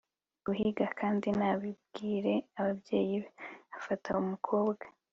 guhiga 0.45 0.85
kandi 0.99 1.27
ntabibwire 1.37 2.33
ababyeyi 2.59 3.15
be. 3.23 3.29
afata 3.77 4.09
umukobwa 4.21 4.83